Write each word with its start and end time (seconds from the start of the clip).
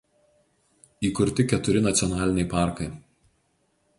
Įkurti 1.09 1.45
keturi 1.51 1.85
nacionaliniai 1.87 2.49
parkai. 2.57 2.91